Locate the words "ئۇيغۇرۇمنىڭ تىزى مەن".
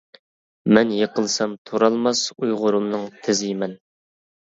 2.35-3.81